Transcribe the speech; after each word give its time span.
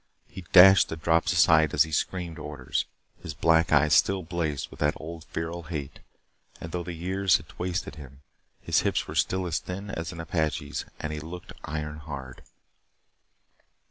He 0.27 0.41
dashed 0.51 0.89
the 0.89 0.95
drops 0.95 1.31
aside 1.31 1.75
as 1.75 1.83
he 1.83 1.91
screamed 1.91 2.39
orders. 2.39 2.85
His 3.21 3.35
black 3.35 3.71
eyes 3.71 3.93
still 3.93 4.23
blazed 4.23 4.71
with 4.71 4.79
that 4.79 4.95
old 4.97 5.25
feral 5.25 5.61
hate, 5.61 5.99
and 6.59 6.71
though 6.71 6.81
the 6.81 6.93
years 6.93 7.37
had 7.37 7.45
wasted 7.59 7.97
him, 7.97 8.23
his 8.63 8.79
hips 8.79 9.07
were 9.07 9.13
still 9.13 9.45
as 9.45 9.59
thin 9.59 9.91
as 9.91 10.11
an 10.11 10.19
Apache's 10.19 10.85
and 10.99 11.13
he 11.13 11.19
looked 11.19 11.53
iron 11.65 11.97
hard. 11.97 12.41